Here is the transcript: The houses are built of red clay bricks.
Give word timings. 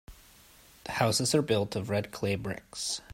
The 0.85 0.93
houses 0.93 1.35
are 1.35 1.43
built 1.43 1.75
of 1.75 1.91
red 1.91 2.09
clay 2.11 2.33
bricks. 2.33 3.01